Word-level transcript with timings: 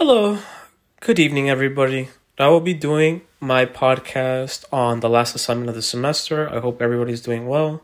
Hello, 0.00 0.38
good 1.00 1.18
evening, 1.18 1.50
everybody. 1.50 2.08
I 2.38 2.46
will 2.46 2.60
be 2.60 2.72
doing 2.72 3.22
my 3.40 3.66
podcast 3.66 4.64
on 4.72 5.00
the 5.00 5.08
last 5.08 5.34
assignment 5.34 5.70
of 5.70 5.74
the 5.74 5.82
semester. 5.82 6.48
I 6.48 6.60
hope 6.60 6.80
everybody's 6.80 7.20
doing 7.20 7.48
well. 7.48 7.82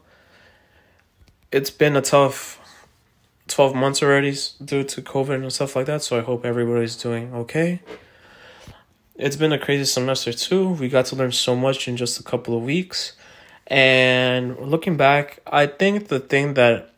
It's 1.51 1.71
been 1.71 1.97
a 1.97 2.01
tough 2.01 2.61
12 3.49 3.75
months 3.75 4.01
already 4.01 4.33
due 4.65 4.85
to 4.85 5.03
COVID 5.03 5.43
and 5.43 5.53
stuff 5.53 5.75
like 5.75 5.87
that, 5.87 6.05
so 6.05 6.17
I 6.17 6.23
hope 6.23 6.47
everybody's 6.47 6.95
doing 6.95 7.35
okay. 7.35 7.81
It's 9.17 9.35
been 9.35 9.53
a 9.53 9.59
crazy 9.59 9.85
semester, 9.85 10.33
too. 10.33 10.69
We 10.69 10.89
got 10.89 11.07
to 11.07 11.17
learn 11.17 11.33
so 11.33 11.57
much 11.57 11.89
in 11.89 11.97
just 11.97 12.21
a 12.21 12.23
couple 12.23 12.57
of 12.57 12.63
weeks. 12.63 13.15
And 13.67 14.57
looking 14.61 14.97
back, 14.97 15.41
I 15.49 15.67
think 15.67 16.07
the 16.07 16.21
thing 16.21 16.55
that 16.55 16.93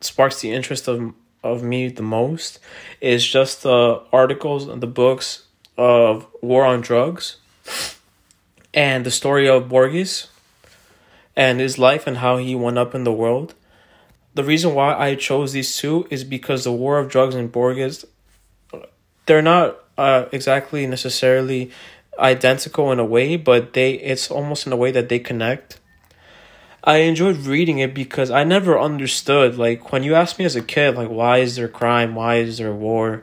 sparks 0.00 0.40
the 0.40 0.50
interest 0.50 0.88
of 0.88 1.12
of 1.42 1.62
me 1.62 1.88
the 1.88 2.02
most 2.02 2.58
is 3.00 3.26
just 3.26 3.62
the 3.62 4.02
articles 4.12 4.68
and 4.68 4.82
the 4.82 4.86
books 4.86 5.44
of 5.76 6.26
War 6.42 6.64
on 6.64 6.80
Drugs 6.80 7.36
and 8.74 9.04
the 9.04 9.10
story 9.10 9.48
of 9.48 9.68
Borges 9.68 10.28
and 11.34 11.60
his 11.60 11.78
life 11.78 12.06
and 12.06 12.18
how 12.18 12.36
he 12.36 12.54
went 12.54 12.78
up 12.78 12.94
in 12.94 13.04
the 13.04 13.12
world. 13.12 13.54
The 14.34 14.44
reason 14.44 14.74
why 14.74 14.94
I 14.94 15.14
chose 15.14 15.52
these 15.52 15.76
two 15.76 16.06
is 16.10 16.22
because 16.22 16.64
the 16.64 16.72
War 16.72 16.98
of 16.98 17.08
Drugs 17.08 17.34
and 17.34 17.50
Borges 17.50 18.04
they're 19.26 19.42
not 19.42 19.78
uh, 19.96 20.26
exactly 20.32 20.86
necessarily 20.86 21.70
identical 22.18 22.92
in 22.92 22.98
a 22.98 23.04
way, 23.04 23.36
but 23.36 23.72
they 23.72 23.92
it's 23.94 24.30
almost 24.30 24.66
in 24.66 24.72
a 24.72 24.76
way 24.76 24.90
that 24.90 25.08
they 25.08 25.18
connect 25.18 25.79
I 26.82 26.98
enjoyed 26.98 27.38
reading 27.38 27.78
it 27.78 27.94
because 27.94 28.30
I 28.30 28.44
never 28.44 28.78
understood 28.78 29.58
like 29.58 29.92
when 29.92 30.02
you 30.02 30.14
asked 30.14 30.38
me 30.38 30.44
as 30.44 30.56
a 30.56 30.62
kid 30.62 30.96
like 30.96 31.08
why 31.08 31.38
is 31.38 31.56
there 31.56 31.68
crime? 31.68 32.14
Why 32.14 32.36
is 32.36 32.58
there 32.58 32.72
war? 32.72 33.22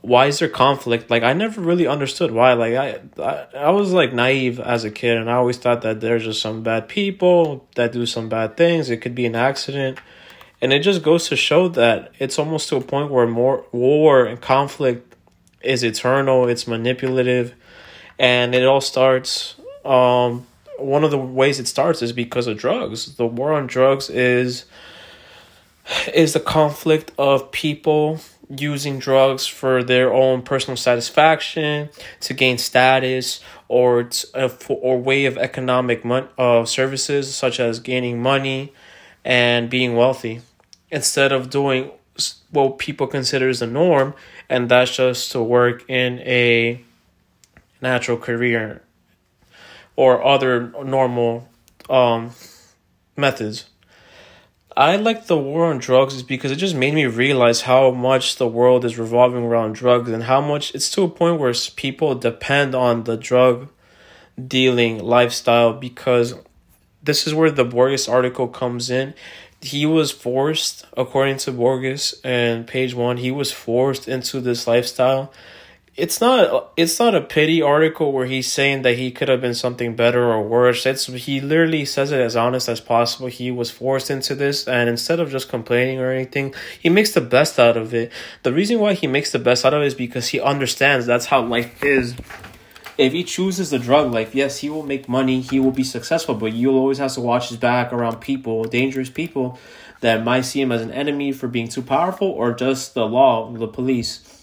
Why 0.00 0.26
is 0.26 0.40
there 0.40 0.48
conflict? 0.48 1.08
Like 1.08 1.22
I 1.22 1.32
never 1.32 1.60
really 1.60 1.86
understood 1.86 2.32
why. 2.32 2.54
Like 2.54 2.74
I, 2.74 3.00
I 3.22 3.46
I 3.56 3.70
was 3.70 3.92
like 3.92 4.12
naive 4.12 4.58
as 4.58 4.84
a 4.84 4.90
kid 4.90 5.16
and 5.16 5.30
I 5.30 5.34
always 5.34 5.58
thought 5.58 5.82
that 5.82 6.00
there's 6.00 6.24
just 6.24 6.42
some 6.42 6.62
bad 6.62 6.88
people 6.88 7.68
that 7.76 7.92
do 7.92 8.04
some 8.04 8.28
bad 8.28 8.56
things. 8.56 8.90
It 8.90 8.98
could 8.98 9.14
be 9.14 9.26
an 9.26 9.36
accident. 9.36 9.98
And 10.60 10.72
it 10.72 10.80
just 10.80 11.02
goes 11.04 11.28
to 11.28 11.36
show 11.36 11.68
that 11.68 12.12
it's 12.18 12.36
almost 12.36 12.68
to 12.70 12.76
a 12.76 12.80
point 12.80 13.12
where 13.12 13.28
more 13.28 13.64
war 13.70 14.24
and 14.24 14.40
conflict 14.40 15.14
is 15.60 15.84
eternal. 15.84 16.48
It's 16.48 16.66
manipulative. 16.66 17.54
And 18.18 18.56
it 18.56 18.64
all 18.64 18.80
starts 18.80 19.54
um 19.84 20.48
one 20.78 21.04
of 21.04 21.10
the 21.10 21.18
ways 21.18 21.58
it 21.58 21.68
starts 21.68 22.02
is 22.02 22.12
because 22.12 22.46
of 22.46 22.58
drugs. 22.58 23.14
The 23.16 23.26
war 23.26 23.52
on 23.52 23.66
drugs 23.66 24.10
is 24.10 24.64
is 26.14 26.34
the 26.34 26.40
conflict 26.40 27.12
of 27.18 27.50
people 27.50 28.20
using 28.50 28.98
drugs 28.98 29.46
for 29.46 29.82
their 29.82 30.12
own 30.12 30.42
personal 30.42 30.76
satisfaction 30.76 31.90
to 32.20 32.34
gain 32.34 32.56
status 32.56 33.40
or 33.68 34.04
to, 34.04 34.56
or 34.68 34.98
way 34.98 35.26
of 35.26 35.36
economic 35.36 36.04
mon- 36.04 36.28
uh, 36.38 36.64
services 36.64 37.34
such 37.34 37.60
as 37.60 37.78
gaining 37.80 38.22
money 38.22 38.72
and 39.24 39.68
being 39.68 39.96
wealthy 39.96 40.40
instead 40.90 41.30
of 41.30 41.50
doing 41.50 41.90
what 42.50 42.78
people 42.78 43.06
consider 43.06 43.48
as 43.48 43.60
the 43.60 43.66
norm 43.66 44.14
and 44.48 44.70
that's 44.70 44.96
just 44.96 45.30
to 45.30 45.42
work 45.42 45.84
in 45.88 46.18
a 46.20 46.82
natural 47.82 48.16
career 48.16 48.82
or 49.98 50.24
other 50.24 50.68
normal 50.84 51.48
um, 51.90 52.30
methods. 53.16 53.68
I 54.76 54.94
like 54.94 55.26
the 55.26 55.36
war 55.36 55.66
on 55.66 55.78
drugs 55.78 56.14
is 56.14 56.22
because 56.22 56.52
it 56.52 56.56
just 56.56 56.76
made 56.76 56.94
me 56.94 57.06
realize 57.06 57.62
how 57.62 57.90
much 57.90 58.36
the 58.36 58.46
world 58.46 58.84
is 58.84 58.96
revolving 58.96 59.42
around 59.42 59.72
drugs 59.72 60.08
and 60.08 60.22
how 60.22 60.40
much 60.40 60.72
it's 60.72 60.88
to 60.92 61.02
a 61.02 61.08
point 61.08 61.40
where 61.40 61.52
people 61.74 62.14
depend 62.14 62.76
on 62.76 63.02
the 63.04 63.16
drug 63.16 63.70
dealing 64.46 65.02
lifestyle 65.02 65.72
because 65.72 66.34
this 67.02 67.26
is 67.26 67.34
where 67.34 67.50
the 67.50 67.64
Borges 67.64 68.06
article 68.06 68.46
comes 68.46 68.90
in. 68.90 69.14
He 69.60 69.84
was 69.84 70.12
forced, 70.12 70.86
according 70.96 71.38
to 71.38 71.50
Borges 71.50 72.14
and 72.22 72.68
page 72.68 72.94
one, 72.94 73.16
he 73.16 73.32
was 73.32 73.50
forced 73.50 74.06
into 74.06 74.40
this 74.40 74.68
lifestyle 74.68 75.32
it's 75.98 76.20
not 76.20 76.72
it's 76.76 77.00
not 77.00 77.16
a 77.16 77.20
pity 77.20 77.60
article 77.60 78.12
where 78.12 78.26
he's 78.26 78.50
saying 78.50 78.82
that 78.82 78.96
he 78.96 79.10
could 79.10 79.28
have 79.28 79.40
been 79.40 79.54
something 79.54 79.96
better 79.96 80.24
or 80.32 80.40
worse. 80.40 80.86
It's 80.86 81.06
he 81.06 81.40
literally 81.40 81.84
says 81.84 82.12
it 82.12 82.20
as 82.20 82.36
honest 82.36 82.68
as 82.68 82.80
possible. 82.80 83.26
He 83.26 83.50
was 83.50 83.72
forced 83.72 84.08
into 84.08 84.36
this 84.36 84.68
and 84.68 84.88
instead 84.88 85.18
of 85.18 85.28
just 85.28 85.48
complaining 85.48 85.98
or 85.98 86.12
anything, 86.12 86.54
he 86.80 86.88
makes 86.88 87.10
the 87.10 87.20
best 87.20 87.58
out 87.58 87.76
of 87.76 87.92
it. 87.92 88.12
The 88.44 88.52
reason 88.52 88.78
why 88.78 88.94
he 88.94 89.08
makes 89.08 89.32
the 89.32 89.40
best 89.40 89.64
out 89.64 89.74
of 89.74 89.82
it 89.82 89.86
is 89.86 89.94
because 89.96 90.28
he 90.28 90.40
understands 90.40 91.04
that's 91.04 91.26
how 91.26 91.42
life 91.42 91.82
is. 91.82 92.14
If 92.96 93.12
he 93.12 93.24
chooses 93.24 93.70
the 93.70 93.78
drug 93.80 94.12
life, 94.12 94.36
yes, 94.36 94.58
he 94.58 94.70
will 94.70 94.84
make 94.84 95.08
money, 95.08 95.40
he 95.40 95.58
will 95.58 95.72
be 95.72 95.84
successful, 95.84 96.36
but 96.36 96.52
you'll 96.52 96.78
always 96.78 96.98
have 96.98 97.12
to 97.14 97.20
watch 97.20 97.48
his 97.48 97.56
back 97.56 97.92
around 97.92 98.20
people, 98.20 98.64
dangerous 98.64 99.10
people 99.10 99.58
that 100.00 100.24
might 100.24 100.42
see 100.42 100.60
him 100.60 100.70
as 100.70 100.82
an 100.82 100.92
enemy 100.92 101.32
for 101.32 101.48
being 101.48 101.68
too 101.68 101.82
powerful 101.82 102.28
or 102.28 102.52
just 102.52 102.94
the 102.94 103.06
law, 103.06 103.52
the 103.52 103.66
police 103.66 104.37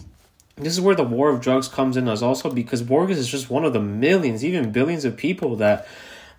this 0.57 0.73
is 0.73 0.81
where 0.81 0.95
the 0.95 1.03
war 1.03 1.29
of 1.29 1.41
drugs 1.41 1.67
comes 1.67 1.97
in 1.97 2.07
as 2.07 2.23
also 2.23 2.49
because 2.49 2.81
Borges 2.81 3.17
is 3.17 3.27
just 3.27 3.49
one 3.49 3.65
of 3.65 3.73
the 3.73 3.81
millions, 3.81 4.43
even 4.43 4.71
billions 4.71 5.03
of 5.05 5.17
people 5.17 5.55
that 5.57 5.87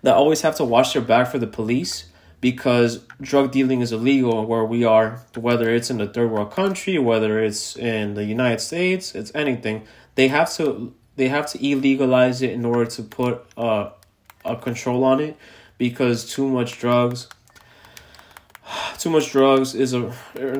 that 0.01 0.15
always 0.15 0.41
have 0.41 0.55
to 0.55 0.63
watch 0.63 0.93
their 0.93 1.01
back 1.01 1.27
for 1.27 1.39
the 1.39 1.47
police 1.47 2.05
because 2.39 3.03
drug 3.19 3.51
dealing 3.51 3.81
is 3.81 3.91
illegal 3.91 4.45
where 4.45 4.63
we 4.63 4.83
are, 4.83 5.23
whether 5.35 5.73
it's 5.73 5.89
in 5.89 5.97
the 5.97 6.07
third 6.07 6.29
world 6.29 6.51
country, 6.51 6.97
whether 6.99 7.43
it's 7.43 7.75
in 7.75 8.13
the 8.13 8.23
United 8.23 8.61
States, 8.61 9.15
it's 9.15 9.31
anything. 9.33 9.83
They 10.15 10.27
have 10.27 10.53
to 10.55 10.93
they 11.15 11.29
have 11.29 11.47
to 11.51 11.57
illegalize 11.57 12.41
it 12.41 12.51
in 12.51 12.65
order 12.65 12.89
to 12.91 13.03
put 13.03 13.45
uh, 13.57 13.89
a 14.45 14.55
control 14.55 15.03
on 15.03 15.19
it 15.19 15.37
because 15.77 16.31
too 16.31 16.47
much 16.47 16.79
drugs 16.79 17.27
too 18.97 19.09
much 19.09 19.31
drugs 19.31 19.75
is 19.75 19.93
a 19.93 20.11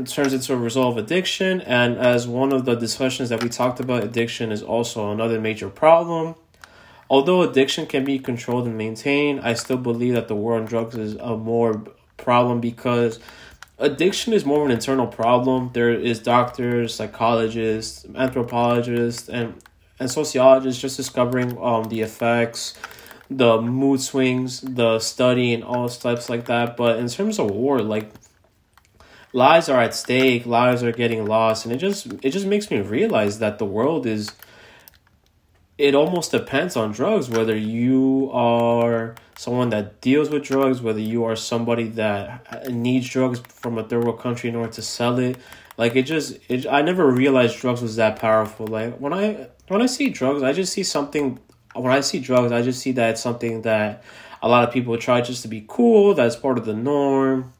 turns 0.05 0.33
into 0.33 0.53
a 0.53 0.57
result 0.57 0.97
of 0.97 1.03
addiction. 1.03 1.61
And 1.61 1.97
as 1.97 2.27
one 2.27 2.53
of 2.53 2.65
the 2.65 2.75
discussions 2.75 3.29
that 3.29 3.43
we 3.43 3.49
talked 3.49 3.79
about 3.79 4.03
addiction 4.03 4.51
is 4.51 4.61
also 4.61 5.11
another 5.11 5.39
major 5.39 5.69
problem. 5.69 6.35
Although 7.09 7.41
addiction 7.41 7.85
can 7.85 8.03
be 8.03 8.19
controlled 8.19 8.67
and 8.67 8.77
maintained 8.77 9.39
i 9.41 9.53
still 9.53 9.77
believe 9.77 10.13
that 10.13 10.27
the 10.27 10.35
war 10.35 10.55
on 10.55 10.65
drugs 10.65 10.95
is 10.95 11.15
a 11.15 11.37
more 11.37 11.83
problem 12.17 12.59
because 12.59 13.19
addiction 13.79 14.33
is 14.33 14.43
more 14.43 14.59
of 14.59 14.65
an 14.65 14.71
internal 14.71 15.07
problem. 15.07 15.71
There 15.73 15.93
is 15.93 16.19
doctors 16.19 16.93
psychologists 16.93 18.05
anthropologists 18.15 19.29
and 19.29 19.55
and 19.99 20.11
sociologists 20.11 20.81
just 20.81 20.97
discovering 20.97 21.57
um 21.61 21.85
the 21.85 22.01
effects 22.01 22.77
the 23.29 23.61
mood 23.61 23.99
swings, 23.99 24.61
the 24.61 24.99
study, 24.99 25.53
and 25.53 25.63
all 25.63 25.89
types 25.89 26.29
like 26.29 26.45
that. 26.45 26.77
But 26.77 26.97
in 26.97 27.09
terms 27.09 27.39
of 27.39 27.51
war, 27.51 27.79
like 27.81 28.09
lives 29.33 29.69
are 29.69 29.81
at 29.81 29.93
stake, 29.93 30.45
lives 30.45 30.83
are 30.83 30.91
getting 30.91 31.25
lost, 31.25 31.65
and 31.65 31.73
it 31.73 31.77
just 31.77 32.07
it 32.21 32.31
just 32.31 32.45
makes 32.45 32.71
me 32.71 32.79
realize 32.79 33.39
that 33.39 33.59
the 33.59 33.65
world 33.65 34.05
is. 34.05 34.31
It 35.77 35.93
almost 35.93 36.31
depends 36.31 36.75
on 36.75 36.91
drugs. 36.91 37.29
Whether 37.29 37.55
you 37.55 38.31
are 38.33 39.13
someone 39.37 39.69
that 39.69 40.01
deals 40.01 40.29
with 40.31 40.43
drugs, 40.43 40.81
whether 40.81 40.99
you 40.99 41.23
are 41.25 41.35
somebody 41.35 41.87
that 41.89 42.71
needs 42.71 43.07
drugs 43.07 43.39
from 43.47 43.77
a 43.77 43.83
third 43.83 44.03
world 44.03 44.19
country 44.19 44.49
in 44.49 44.55
order 44.55 44.71
to 44.73 44.81
sell 44.81 45.19
it, 45.19 45.37
like 45.77 45.95
it 45.95 46.03
just 46.03 46.39
it, 46.49 46.65
I 46.65 46.81
never 46.81 47.09
realized 47.11 47.59
drugs 47.59 47.81
was 47.81 47.95
that 47.97 48.17
powerful. 48.17 48.65
Like 48.65 48.97
when 48.97 49.13
I 49.13 49.49
when 49.67 49.81
I 49.81 49.85
see 49.85 50.09
drugs, 50.09 50.41
I 50.41 50.53
just 50.53 50.73
see 50.73 50.83
something 50.83 51.39
when 51.75 51.93
I 51.93 52.01
see 52.01 52.19
drugs, 52.19 52.51
I 52.51 52.61
just 52.61 52.81
see 52.81 52.91
that 52.93 53.11
it's 53.11 53.21
something 53.21 53.61
that 53.61 54.03
a 54.41 54.49
lot 54.49 54.67
of 54.67 54.73
people 54.73 54.97
try 54.97 55.21
just 55.21 55.41
to 55.43 55.47
be 55.47 55.63
cool, 55.67 56.13
that's 56.13 56.35
part 56.35 56.57
of 56.57 56.65
the 56.65 56.73
norm. 56.73 57.53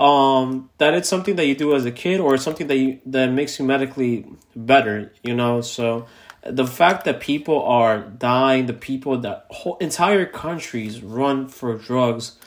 Um, 0.00 0.70
that 0.78 0.94
it's 0.94 1.10
something 1.10 1.36
that 1.36 1.44
you 1.44 1.54
do 1.54 1.74
as 1.74 1.84
a 1.84 1.92
kid 1.92 2.20
or 2.20 2.38
something 2.38 2.68
that 2.68 2.76
you 2.76 3.00
that 3.04 3.26
makes 3.26 3.58
you 3.58 3.66
medically 3.66 4.24
better, 4.56 5.12
you 5.22 5.34
know. 5.34 5.60
So 5.60 6.06
the 6.42 6.66
fact 6.66 7.04
that 7.04 7.20
people 7.20 7.62
are 7.64 7.98
dying, 7.98 8.64
the 8.64 8.72
people 8.72 9.18
that 9.18 9.44
whole 9.50 9.76
entire 9.76 10.24
countries 10.24 11.02
run 11.02 11.48
for 11.48 11.76
drugs, 11.76 12.38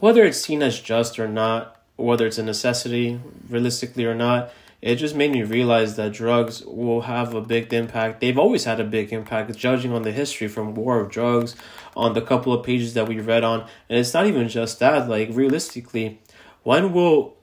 whether 0.00 0.24
it's 0.24 0.42
seen 0.42 0.62
as 0.62 0.78
just 0.78 1.18
or 1.18 1.26
not, 1.26 1.80
whether 1.96 2.26
it's 2.26 2.36
a 2.36 2.42
necessity 2.42 3.18
realistically 3.48 4.04
or 4.04 4.14
not, 4.14 4.52
it 4.82 4.96
just 4.96 5.14
made 5.16 5.32
me 5.32 5.42
realize 5.42 5.96
that 5.96 6.12
drugs 6.12 6.62
will 6.64 7.00
have 7.02 7.34
a 7.34 7.40
big 7.40 7.72
impact. 7.72 8.20
They've 8.20 8.38
always 8.38 8.64
had 8.64 8.78
a 8.78 8.84
big 8.84 9.12
impact, 9.12 9.56
judging 9.56 9.92
on 9.92 10.02
the 10.02 10.12
history 10.12 10.48
from 10.48 10.74
War 10.74 11.00
of 11.00 11.10
Drugs, 11.10 11.56
on 11.96 12.12
the 12.12 12.20
couple 12.20 12.52
of 12.52 12.64
pages 12.64 12.92
that 12.94 13.08
we 13.08 13.18
read 13.20 13.42
on. 13.42 13.62
And 13.88 13.98
it's 13.98 14.12
not 14.12 14.26
even 14.26 14.48
just 14.48 14.78
that. 14.80 15.08
Like 15.08 15.30
realistically, 15.32 16.20
when 16.66 16.92
will 16.92 17.36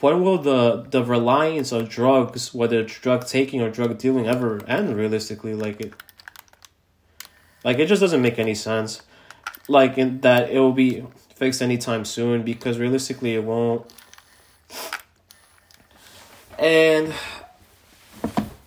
when 0.00 0.22
will 0.22 0.38
the 0.38 0.86
the 0.88 1.04
reliance 1.04 1.70
on 1.70 1.84
drugs, 1.84 2.54
whether 2.54 2.80
it's 2.80 2.98
drug 2.98 3.26
taking 3.26 3.60
or 3.60 3.70
drug 3.70 3.98
dealing, 3.98 4.26
ever 4.26 4.64
end? 4.66 4.96
Realistically, 4.96 5.52
like 5.52 5.80
it, 5.82 5.92
like 7.62 7.78
it 7.78 7.86
just 7.86 8.00
doesn't 8.00 8.22
make 8.22 8.38
any 8.38 8.54
sense. 8.54 9.02
Like 9.68 9.98
in 9.98 10.22
that 10.22 10.48
it 10.48 10.58
will 10.60 10.72
be 10.72 11.04
fixed 11.34 11.60
anytime 11.60 12.06
soon 12.06 12.42
because 12.42 12.78
realistically 12.78 13.34
it 13.34 13.44
won't 13.44 13.86
and 16.58 17.14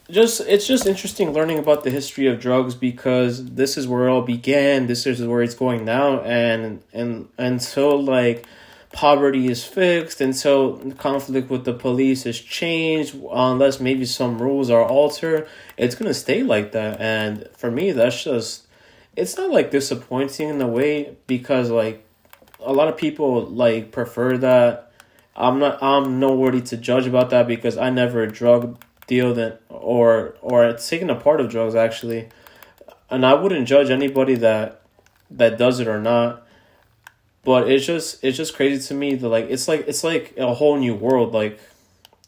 just 0.10 0.42
it's 0.42 0.68
just 0.68 0.86
interesting 0.86 1.34
learning 1.34 1.58
about 1.58 1.84
the 1.84 1.90
history 1.90 2.28
of 2.28 2.40
drugs 2.40 2.76
because 2.76 3.46
this 3.46 3.78
is 3.78 3.88
where 3.88 4.08
it 4.08 4.12
all 4.12 4.22
began. 4.22 4.88
This 4.88 5.06
is 5.06 5.26
where 5.26 5.42
it's 5.42 5.56
going 5.56 5.86
now, 5.86 6.20
and 6.22 6.84
and 6.94 7.30
until 7.38 8.02
like 8.02 8.46
poverty 8.94 9.48
is 9.48 9.64
fixed 9.64 10.20
until 10.22 10.78
conflict 10.94 11.50
with 11.50 11.66
the 11.66 11.74
police 11.74 12.26
is 12.26 12.40
changed. 12.40 13.16
Unless 13.32 13.80
maybe 13.80 14.06
some 14.06 14.42
rules 14.42 14.70
are 14.70 14.84
altered 14.84 15.48
it's 15.78 15.96
gonna 15.96 16.14
stay 16.14 16.44
like 16.44 16.72
that. 16.74 17.00
And 17.00 17.48
for 17.56 17.72
me 17.72 17.92
that's 17.92 18.24
just 18.24 18.68
it's 19.16 19.38
not 19.38 19.50
like 19.50 19.72
disappointing 19.72 20.50
in 20.50 20.62
a 20.62 20.68
way 20.68 21.18
because 21.28 21.70
like 21.70 22.06
a 22.60 22.72
lot 22.72 22.88
of 22.88 22.98
people 22.98 23.46
like 23.46 23.92
prefer 23.92 24.38
that. 24.38 24.92
I'm 25.36 25.60
not 25.60 25.82
i'm 25.82 26.20
nobody 26.20 26.62
to 26.62 26.78
judge 26.78 27.08
about 27.08 27.30
that 27.30 27.48
because 27.48 27.78
i 27.78 27.90
never 27.90 28.28
drug 28.28 28.84
deal 29.08 29.34
that 29.36 29.62
or 29.70 30.36
or 30.42 30.74
taken 30.74 31.10
a 31.10 31.16
part 31.16 31.40
of 31.40 31.50
drugs 31.50 31.74
actually. 31.74 32.30
And 33.10 33.26
i 33.26 33.34
wouldn't 33.34 33.68
judge 33.68 33.90
anybody 33.90 34.36
that 34.36 34.82
that 35.32 35.58
does 35.58 35.80
it 35.80 35.88
or 35.88 36.00
not 36.00 36.46
but 37.44 37.70
it's 37.70 37.86
just 37.86 38.24
it's 38.24 38.38
just 38.38 38.56
crazy 38.56 38.86
to 38.88 38.94
me 38.94 39.16
that 39.16 39.28
like 39.28 39.48
it's 39.50 39.68
like 39.68 39.86
it's 39.88 40.04
like 40.04 40.36
a 40.38 40.54
whole 40.54 40.78
new 40.78 40.94
world 40.94 41.34
like 41.34 41.60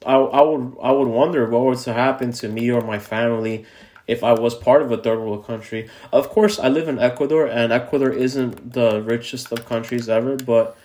I, 0.05 0.15
I 0.15 0.41
would 0.41 0.75
I 0.81 0.91
would 0.91 1.07
wonder 1.07 1.47
what 1.49 1.63
would 1.63 1.77
to 1.79 1.93
happen 1.93 2.31
to 2.33 2.47
me 2.47 2.71
or 2.71 2.81
my 2.81 2.99
family 2.99 3.65
if 4.07 4.23
I 4.23 4.33
was 4.33 4.55
part 4.55 4.81
of 4.81 4.91
a 4.91 4.97
third 4.97 5.19
world 5.19 5.45
country. 5.45 5.89
Of 6.11 6.29
course, 6.29 6.59
I 6.59 6.67
live 6.67 6.87
in 6.87 6.99
Ecuador, 6.99 7.47
and 7.47 7.71
Ecuador 7.71 8.11
isn't 8.11 8.73
the 8.73 9.01
richest 9.01 9.51
of 9.51 9.65
countries 9.65 10.09
ever, 10.09 10.35
but 10.35 10.77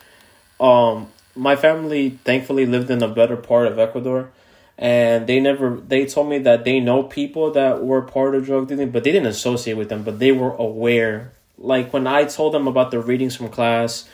um, 0.61 1.09
my 1.35 1.57
family 1.57 2.11
thankfully 2.25 2.67
lived 2.67 2.91
in 2.91 3.03
a 3.03 3.09
better 3.09 3.37
part 3.37 3.67
of 3.67 3.79
Ecuador, 3.79 4.31
and 4.77 5.27
they 5.27 5.41
never 5.41 5.77
they 5.77 6.07
told 6.07 6.29
me 6.29 6.39
that 6.39 6.65
they 6.65 6.81
know 6.81 7.03
people 7.03 7.51
that 7.53 7.85
were 7.85 8.03
part 8.03 8.35
of 8.35 8.45
drug 8.45 8.69
dealing, 8.69 8.91
but 8.91 9.05
they 9.05 9.13
didn't 9.13 9.29
associate 9.29 9.75
with 9.75 9.89
them, 9.89 10.05
but 10.05 10.19
they 10.19 10.33
were 10.33 10.55
aware 10.55 11.33
like 11.59 11.93
when 11.93 12.07
I 12.07 12.25
told 12.25 12.55
them 12.55 12.67
about 12.67 12.91
the 12.91 13.01
readings 13.01 13.37
from 13.37 13.49
class, 13.49 14.09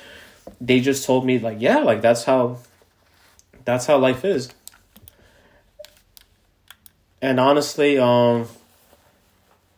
they 0.60 0.80
just 0.80 1.04
told 1.04 1.24
me 1.24 1.38
like, 1.38 1.58
yeah, 1.60 1.78
like 1.78 2.00
that's 2.00 2.24
how 2.24 2.58
that's 3.64 3.86
how 3.86 3.98
life 3.98 4.24
is. 4.24 4.50
And 7.22 7.38
honestly, 7.38 7.98
um 7.98 8.48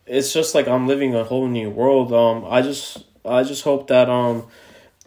it's 0.05 0.33
just 0.33 0.55
like 0.55 0.67
I'm 0.67 0.87
living 0.87 1.15
a 1.15 1.23
whole 1.23 1.47
new 1.47 1.69
world. 1.69 2.13
Um 2.13 2.45
I 2.49 2.61
just 2.61 3.03
I 3.25 3.43
just 3.43 3.63
hope 3.63 3.87
that 3.87 4.09
um 4.09 4.47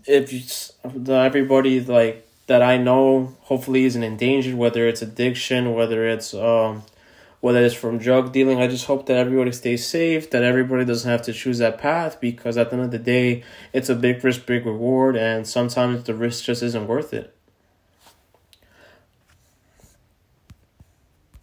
if 0.06 0.32
you, 0.32 0.40
that 0.84 1.26
everybody 1.26 1.80
like 1.80 2.26
that 2.46 2.62
I 2.62 2.76
know 2.78 3.36
hopefully 3.42 3.84
isn't 3.84 4.02
endangered, 4.02 4.54
whether 4.54 4.88
it's 4.88 5.02
addiction, 5.02 5.74
whether 5.74 6.06
it's 6.06 6.34
um 6.34 6.82
whether 7.40 7.64
it's 7.64 7.75
from 7.75 7.98
drug 7.98 8.32
dealing. 8.32 8.60
I 8.60 8.66
just 8.66 8.87
hope 8.87 9.06
that 9.06 9.16
everybody 9.16 9.52
stays 9.52 9.87
safe, 9.87 10.31
that 10.31 10.42
everybody 10.42 10.84
doesn't 10.84 11.10
have 11.10 11.22
to 11.22 11.32
choose 11.32 11.58
that 11.58 11.78
path 11.78 12.20
because 12.20 12.56
at 12.56 12.70
the 12.70 12.76
end 12.76 12.84
of 12.84 12.90
the 12.90 12.98
day, 12.98 13.42
it's 13.72 13.88
a 13.88 13.94
big 13.94 14.22
risk, 14.22 14.46
big 14.46 14.66
reward, 14.66 15.16
and 15.16 15.46
sometimes 15.46 16.04
the 16.04 16.14
risk 16.14 16.44
just 16.44 16.62
isn't 16.62 16.87
worth 16.87 17.12
it. 17.14 17.34